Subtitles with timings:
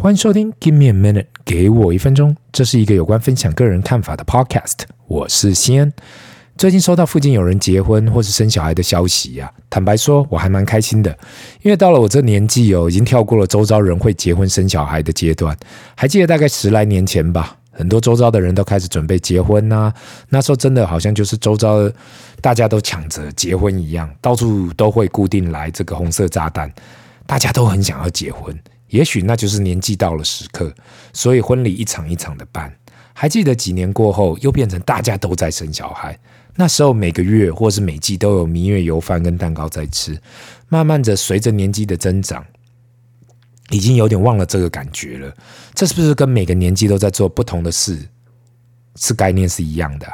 [0.00, 2.36] 欢迎收听 Give me a minute，给我一分钟。
[2.52, 4.84] 这是一个有关分享个人看法的 podcast。
[5.08, 5.92] 我是西安。
[6.56, 11.10] 最近收到附近有人结婚或是生小孩的消息呀、啊，坦白说，我还蛮开心的，
[11.62, 15.56] 因为到了我这年纪哦，已经跳过了周遭人会结婚生小孩的阶段。
[15.96, 19.94] 还记得大概十来年前吧，很多周遭的人都开始准备结婚呐、啊，
[20.28, 21.90] 那时候真的好像就是周遭
[22.40, 26.72] 大家都抢着结婚一样，到处都会固定来这个红色炸弹，
[27.26, 28.56] 大家都很想要结婚。
[28.88, 30.74] 也许那就是年纪到了时刻，
[31.12, 32.74] 所以婚礼一场一场的办。
[33.12, 36.18] 还记得几年过后，又变成大家都在生小孩。
[36.54, 40.20] 那时候每个月或是每季都有蜜月游饭跟蛋糕在吃。
[40.68, 42.44] 慢慢的，随着年纪的增长，
[43.70, 45.34] 已经有点忘了这个感觉了。
[45.74, 47.98] 这是不是跟每个年纪都在做不同的事？
[49.00, 50.06] 是概念是一样的，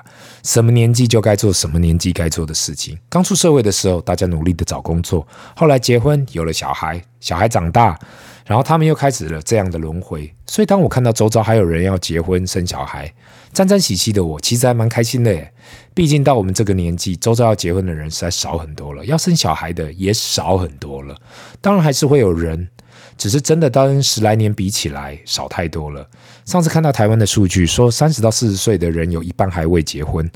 [0.42, 2.98] 什么年纪就该做什么年纪该做的事情。
[3.08, 5.26] 刚出社会的时候，大家努力的找工作；
[5.56, 7.98] 后来结婚，有了小孩，小孩长大，
[8.46, 10.32] 然后他们又开始了这样的轮回。
[10.46, 13.12] 所以，当我看到周遭还有人要结婚生小孩，
[13.52, 15.52] 沾沾喜气的我，其实还蛮开心的耶。
[15.94, 21.16] 毕竟到我们这个年纪，周遭要结婚的人实在少很多了，要生小孩的也少很多了。
[21.60, 22.68] 当然，还是会有人。
[23.16, 26.06] 只是真的，跟十来年比起来少太多了。
[26.44, 30.30] 上次看到台湾的数据说，三十到四十岁的人有一半还未结婚。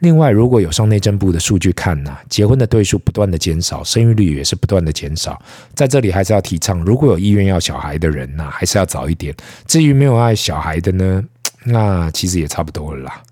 [0.00, 5.40] 另外，如果有上内政部的数据看呢，结婚的对数不断的减少，生育率也是不断的减少。
[5.74, 9.32] 在这里还是要提倡，如果有意愿要小孩的人呐，还是要早一点。
[9.66, 11.24] 至于没有爱小孩的呢，
[11.64, 13.22] 那其实也差不多了啦。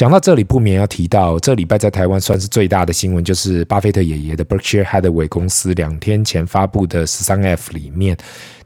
[0.00, 8.16] 讲到这里，不免要提到，这礼拜在台湾算是最大的新闻，就是巴菲特爷爷的 Berkshire Hathaway 公司两天前发布的十三 F 里面，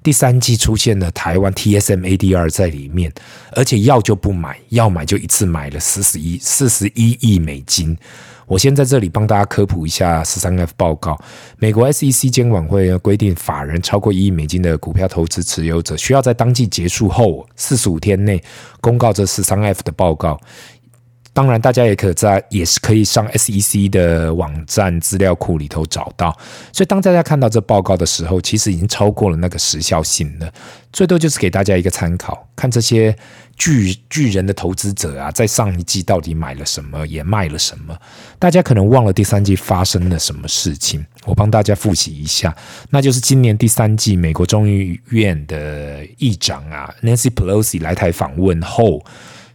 [0.00, 3.12] 第三季出现了台湾 TSM ADR 在里面，
[3.50, 7.98] 而且要就不买，要买就一次买了四十一四十一亿美金。
[8.46, 11.18] 我先在这里帮大家科普一下十三 F 报告，
[11.58, 18.40] 美国 SEC 监管会规定，法人超过一亿美金的股票投资持有者，需要在当季结束后四十五天内
[18.82, 20.38] 公告这十三 F 的报告。
[21.34, 26.30] 当然，大家也可在也是可以上 SEC 的网站资料库里头找到。
[26.72, 30.48] 所以，当大家看到这报告的时候，其实已经超过了那个时效性了。
[30.92, 33.14] 最多就是给大家一个参考，看这些
[33.56, 37.98] 巨巨人的投资者啊，在上一季到底买了什么，也卖了什么。
[38.38, 42.54] 大家可能忘了第三季发生了什么事情，我帮大家复习一下，
[42.90, 49.04] 那就是今年第三季，美国众议院的议长啊，Nancy Pelosi 来台访问后。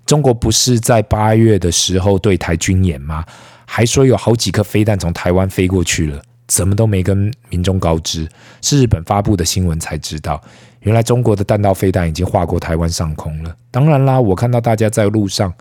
[0.10, 3.24] 中国不是在八月的时候对台军演吗？
[3.68, 8.28] 还说有好几颗飞弹从台湾飞过去了，怎么都没跟民众告知？
[8.60, 10.42] 是日本发布的新闻才知道，
[10.80, 13.56] 原来中国的弹道飞弹已经划过台湾上空了。
[13.70, 15.54] 当然啦，我看到大家在路上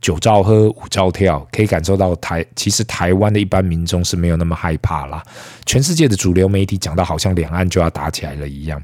[0.00, 5.22] 酒照喝，舞照跳，可以感受到台其实台湾的一般民众是没有那么害怕啦。
[5.66, 8.82] 全世界的主流媒体讲到好像两岸就要打起来了一样，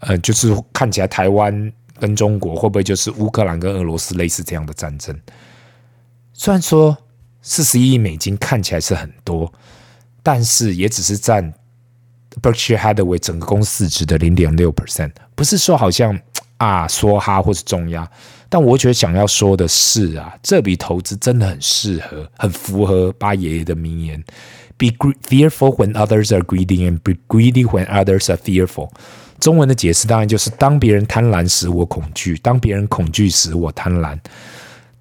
[0.00, 1.72] 呃，就是看起来台湾。
[2.00, 5.16] 跟中国会不会就是乌克兰跟俄罗斯类似这样的战争？
[6.32, 6.96] 虽然说
[7.42, 9.52] 四十一亿美金看起来是很多，
[10.22, 11.52] 但是也只是占
[12.42, 16.18] Berkshire Hathaway 整个公司值的零点六 percent，不是说好像
[16.56, 18.10] 啊梭哈或是重压。
[18.48, 24.22] 但我觉得想要说的是啊，这笔投资真的很适合，很符合巴爷爷的名言
[24.80, 24.88] ：Be
[25.28, 28.88] fearful when others are greedy, and be greedy when others are fearful。
[29.38, 34.18] 中文的解释当然就是：当别人贪婪时，我恐惧；当别人恐惧时，我贪婪。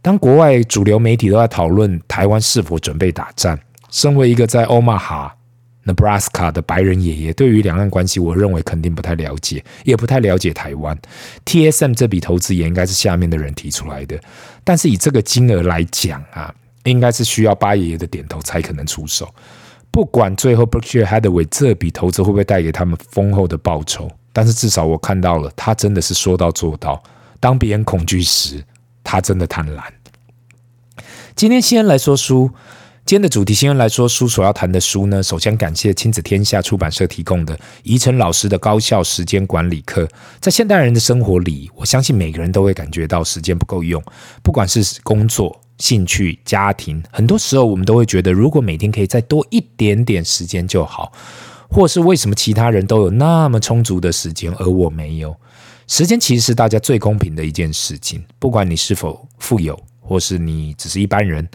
[0.01, 3.57] 当国外主流媒体都在讨论台湾是否准备打仗，
[3.89, 5.29] 身为一个在 Omaha、
[5.85, 10.97] Nebraska 的白人爷爷，对于两岸关系，我认为肯定不太了解，也不太了解台湾。
[11.45, 14.17] TSM 这笔投资也应该是下面的人提出来的，
[14.63, 16.53] 但是以这个金额来讲啊，
[16.85, 19.29] 应该是需要巴爷爷的点头才可能出手。
[19.91, 24.09] 不管最后 Berkshire Hathaway 这笔投资会不会带给他们丰厚的报酬。
[24.31, 27.01] 但是至少我看到了，他真的是说到做到。
[27.39, 28.63] 当别人恐惧时，
[29.03, 29.81] 他真的贪婪。
[31.35, 32.49] 今天先来说书，
[33.09, 40.07] 今天的主题西恩来说书所要谈的书呢，首先感谢亲子天下出版社提供的宜晨老师的高效时间管理课。
[40.39, 43.99] 在现代人的生活里，我相信每个人都会感觉到时间不够用，
[44.43, 51.11] 不管是工作、兴趣、家庭，很多时候我们都会觉得，如果每天可以再多一点点时间就好。
[51.67, 55.35] 或是为什么其他人都有那么充足的时间，而我没有？
[55.87, 61.49] 时间其实是大家最公平的一件事情，不管你是否富有，或是你只是一般人，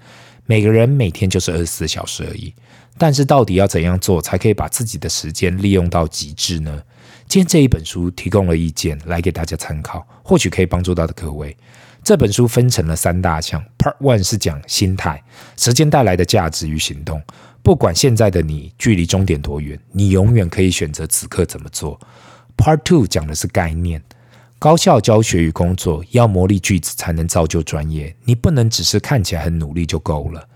[0.47, 2.55] 每个人每天就是二十四小时而已。
[2.97, 6.83] 但是到底要怎样做才可以把自己的时间利用到极致呢？
[7.27, 11.57] 今天这一本书提供了意见来给大家参考，或许可以帮助到的各位。
[12.05, 15.25] 这本书分成了三大项，Part One 是讲心态，
[15.57, 17.21] 时间带来的价值与行动。
[17.63, 21.99] 不管现在的你距离终点多远，你永远可以选择此刻怎么做。
[22.57, 24.03] Part Two 讲的是概念，
[24.59, 30.49] 高效教学与工作要磨砺句子才能造就专业，你不能只是看起来很努力就够了。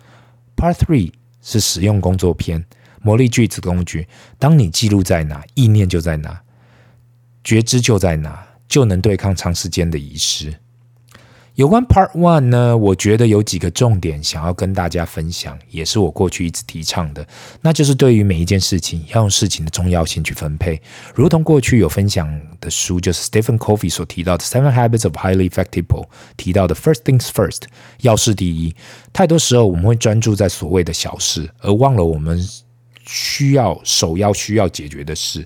[0.56, 1.12] Part Three
[1.42, 2.64] 是使用工作篇，
[3.02, 4.08] 磨砺句子工具，
[4.38, 6.40] 当你记录在哪，意念就在哪，
[7.44, 10.54] 觉知就在哪，就能对抗长时间的遗失。
[11.58, 17.26] 有关 Part One 呢，我觉得有几个重点想要跟大家分享，也是我过去一直提倡的，
[17.60, 20.80] 那就是对于每一件事情要用事情的重要性去分配，
[21.16, 25.84] 如同过去有分享的书，就是 Stephen Covey 所提到的《Seven Habits of Highly Effective，》
[26.36, 27.62] 提到的 First Things First，
[28.02, 28.76] 要事第一。
[29.12, 32.40] 太多时候我们会专注在所谓的小事，而忘了我们
[33.04, 35.44] 需要首要需要解决的事。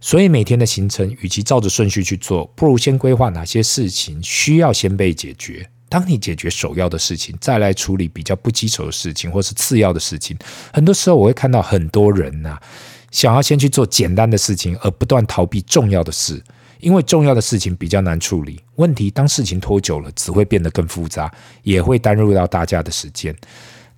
[0.00, 5.68] 所以每天的行程，与其照着顺序去做，不如先规划哪些事情需要先被解决。
[5.90, 10.34] 当你解决首要的事情，再来处理比较不棘手的事情，或是次要的事情。
[10.72, 12.58] 很多时候我会看到很多人呐、
[13.10, 16.42] 想要先去做简单的事情，而不断逃避重要的事，
[16.78, 18.58] 因为重要的事情比较难处理。
[18.76, 21.30] 问题当事情拖久了，只会变得更复杂，
[21.62, 23.36] 也会耽误到大家的时间。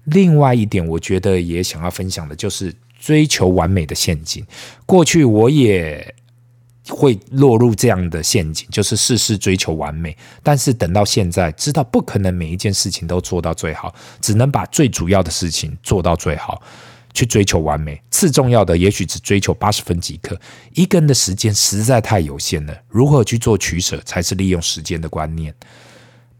[0.05, 2.75] 另外一点，我觉得也想要分享的就是。
[3.02, 4.46] 追求完美的陷阱，
[4.87, 6.14] 过去我也
[6.88, 10.16] 会落入这样的陷阱，就是事事追求完美。
[10.40, 16.62] 但是等到现在，知道不可能每一件事情都做到最好，只能把最主要的事情做到最好，
[17.12, 18.00] 去追求完美。
[18.12, 20.40] 次重要的也许只追求八十分即可。
[20.72, 25.52] 一个人的时间实在太有限了，如何去做取舍，才是利用时间的观念。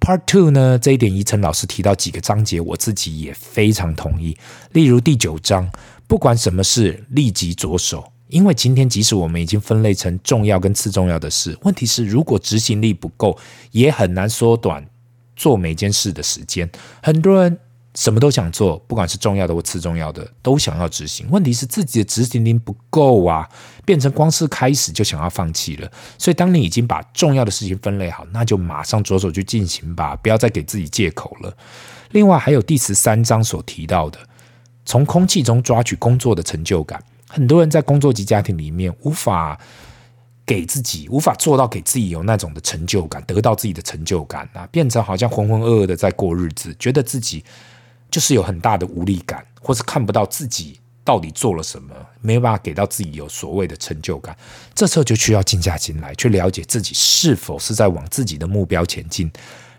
[0.03, 4.37] Part Two 呢，这一点宜晨老师提到几个章节，我自己也非常同意。
[4.73, 5.71] 例如第九章。
[6.09, 8.13] 不管什么事，立即着手。
[8.29, 13.39] 因为今天，即使我们已经分类成重要跟次重要的事，问题是，如果执行力不够，
[13.71, 14.87] 也很难缩短
[15.37, 16.69] 做每件事的时间。
[17.03, 17.59] 很多人
[17.95, 21.27] 什么都想做，不管是重要的或次重要的，都想要执行。
[21.31, 23.47] 问题是自己的执行力不够啊，
[23.85, 25.91] 变成光是开始就想要放弃了。
[26.17, 31.55] 所以，当你已经把重要的事情分类好，那就马上着手去进行吧，不要再给自己借口了。
[32.13, 34.19] 另外，还有第十三章所提到的。
[34.85, 39.57] 从空气中抓取工作的成就感，很多人在工作及家庭里面无法
[40.45, 47.45] 给自己，无法做到给自己有那种的成就感，得到自己的成就感啊，变成好像浑浑噩噩的在过日子，觉得自己
[48.13, 54.37] 就是有很大的无力感，或是看不到自己到底做了什么，没有办法给到自己有所谓的成就感。
[54.73, 59.33] 这时候就需要静下心来，去了解自己是否是在往自己的目标前进。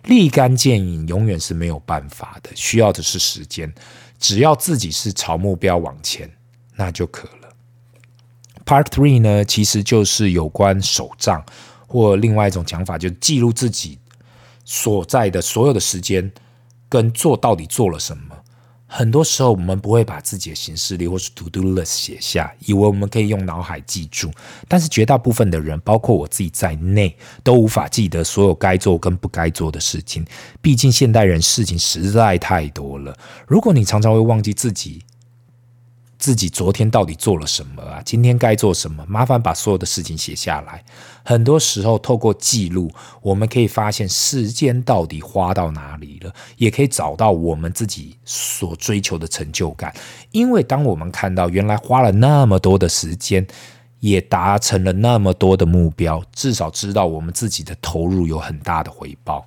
[0.06, 3.74] 立竿见影永远是没有办法的，需要的是时间。
[4.20, 6.30] 只要自己是朝目标往前，
[6.76, 7.50] 那就可了。
[8.66, 11.46] Part Three 呢，其实就是有关手账，
[11.88, 14.00] 或另外一种讲法，就记录自己
[14.66, 16.30] 所在的所有的时间
[16.94, 18.36] 跟做到底做了什么。
[18.86, 24.30] 很多时候，我们不会把自己的行事历或是 To Do List 写下，以为我们可以用脑海记住。
[24.68, 30.24] 但是绝大部分的人，包括我自己在内，都无法记得所有该做跟不该做的事情。
[30.62, 33.18] 毕竟现代人事情实在太多了。
[33.48, 35.02] 如果你常常会忘记自己。
[36.24, 38.02] 自己昨天到底做了什么啊？
[38.06, 39.06] 今天该做什么？
[39.10, 40.82] 麻烦把所有的事情写下来。
[41.22, 42.90] 很多时候，透过记录，
[43.22, 49.94] 我们可以发现时间到底花到哪里了，也可以找到我们自己所追求的成就感。
[50.32, 53.46] 因为当我们看到原来花了那么多的时间，
[54.00, 59.46] 也达成了那么多的目标，至少知道我们自己的投入有很大的回报。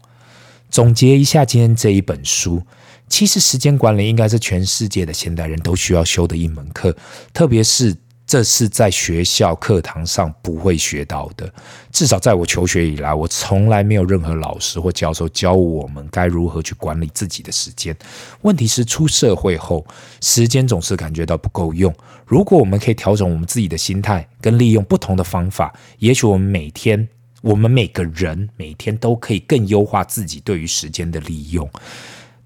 [0.69, 2.63] 总结一下今天这一本书。
[3.09, 6.95] 其实时间管理应该是全世界的现代人都需要修的一门课，
[7.33, 7.97] 特别是
[8.27, 11.49] 这是在学校课堂上不会学到的。
[11.93, 17.97] 至少在我求学以来，我从来没有任何老师或教授教我们该如何去管理自己的时间。
[18.43, 19.87] 问题是出社会后，
[20.21, 21.95] 时间总是感觉到不够用。
[22.27, 27.09] 如果我们可以调整我们自己的心态，跟利用不同的方法，也许我们每天，
[27.41, 31.71] 我们每个人每天都可以更优化自己对于时间的利用。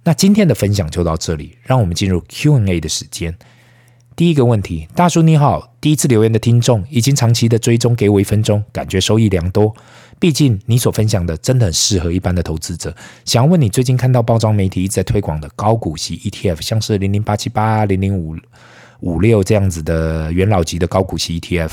[0.02, 3.36] 那今天的分享就到这里，让我们进入 Q&A 的时间。
[4.16, 9.74] 第一个问题，大叔你好，第一次留言的听众，已经长期的追踪，给我一分钟，感觉收益良多。
[10.18, 12.94] 毕竟你所分享的真的很适合一般的投资者。
[13.24, 18.36] 想要问你，最近看到报章媒体一直在推广的高股息 ETF，像是零零八七八、零零五
[19.00, 21.72] 五六这样子的元老级的高股息 ETF。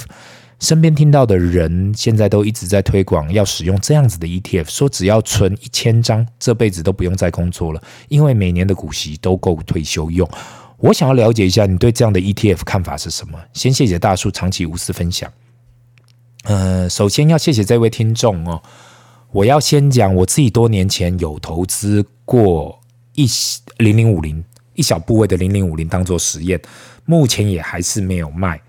[0.60, 10.28] 身边听到的人现在都一直在推广要使用这样子的 ETF，说只要存一千张，这辈子都不用再工作了，因为每年的股息都够退休用。
[10.78, 13.40] 我想要了解一下你对这样的 ETF 看法是什么？
[13.54, 15.32] 先谢谢大叔长期无私分享。
[16.44, 18.62] 呃，首先要谢谢这位听众哦。
[19.32, 22.80] 我要先讲我自己多年前有投资过
[23.14, 23.28] 一
[23.78, 26.60] 零零五零一小部位的零零五零当做实验，
[27.06, 28.60] 目前也还是没有卖。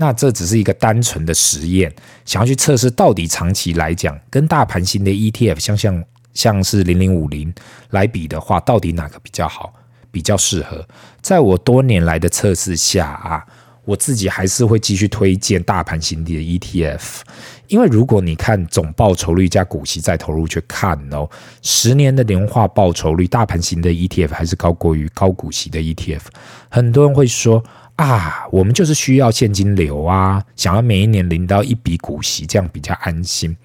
[0.00, 7.52] 那这只是一个单纯的实验，想要去测试到底长期来讲，跟大盘型的 ETF 像像像是零零五零
[7.90, 9.74] 来比的话，到底哪个比较好，
[10.10, 10.88] 比较适合？
[11.20, 13.44] 在我多年来的测试下啊。
[13.86, 17.22] 我自己还是会继续推荐大盘型的 ETF，
[17.66, 21.28] 因为如果你看总报酬率加股息再投入去看哦，
[21.62, 26.20] 十年的年化报酬率，大盘型的 ETF 还是高过于高股息的 ETF。
[26.68, 27.64] 很多人会说
[28.02, 33.56] 啊，我们就是需要现金流啊，想要每一年领到一笔股息，这样比较安心。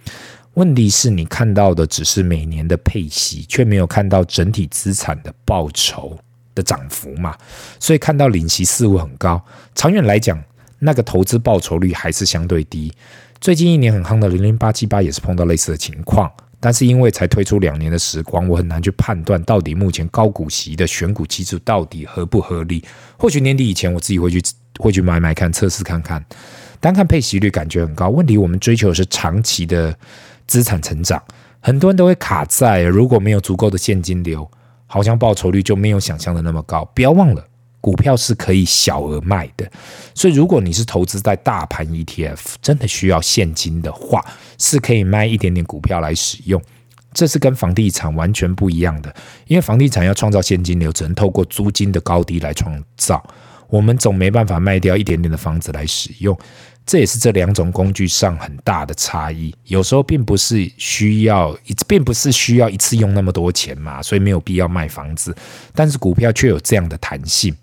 [0.55, 6.17] 问题是你看到的只是每年的配息，却没有看到整体资产的报酬。
[6.53, 7.35] 的涨幅嘛，
[7.81, 10.41] 所以看到领息似乎很高，长远来讲，
[10.79, 12.93] 那个投资报酬率还是相对低。
[13.41, 16.31] 最近一年很夯的零零八七八也是碰到类似的情况，
[16.65, 22.83] 但是因为才推出两年的时光，我很难去判断到底目前高股息的选股机制到底合不合理。
[23.19, 24.41] 或许年底以前我自己会去
[24.79, 26.25] 会去买买看，测试看看。
[26.79, 29.95] 单看配息率感觉很高，问题我们追求的是长期的
[30.47, 31.21] 资产成长，
[31.59, 34.49] 很多人都会卡在如果没有足够的现金流。
[34.87, 36.83] 好像报酬率就没有想象的那么高。
[36.95, 37.45] 不要忘了，
[37.85, 39.71] 股票是可以小额卖的，
[40.15, 44.25] 所以如果你是投资在大盘 ETF，真的需要现金的话，
[44.57, 46.59] 是可以卖一点点股票来使用。
[47.13, 49.15] 这是跟房地产完全不一样的，
[49.45, 53.23] 因为房地产要创造现金流，只能透过租金的高低来创造。
[53.69, 56.35] 我们总没办法卖掉一点点的房子来使用。
[56.87, 59.53] 这也是这两种工具上很大的差异。
[59.65, 61.55] 有时候并不是需要，
[61.87, 65.35] 并不是需要一次用那么多钱嘛，所以没有必要卖房子。
[65.75, 67.55] 但是股票却有这样的弹性。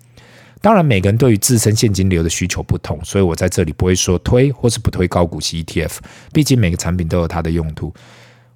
[0.63, 5.97] 当然，每个人对于自身现金流的需求不同，所以我在这里不会说推或是不推高股息 ETF。
[6.31, 7.93] 毕竟每个产品都有它的用途。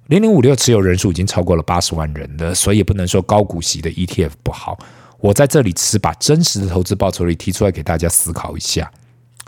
[0.06, 4.78] 零零五六持有人数已经超过了八十万人了，所以也不能说高股息的 ETF 不好。
[5.20, 8.90] 我在这里只是把真实的投资报酬率提出来给大家思考一下。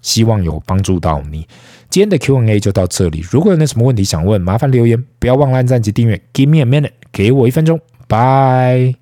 [0.03, 1.49] 希望有帮助到你。
[1.89, 3.25] 今天的 Q&A 就到这里。
[3.31, 6.21] 如果有那什么问题想问，麻烦留言，不要忘了按赞及订阅。
[6.35, 7.81] Give me a minute，给我一分钟。
[8.07, 9.00] Bye。